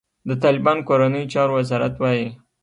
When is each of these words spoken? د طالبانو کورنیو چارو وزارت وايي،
د 0.29 0.31
طالبانو 0.43 0.85
کورنیو 0.87 1.31
چارو 1.33 1.53
وزارت 1.59 1.93
وايي، 1.97 2.27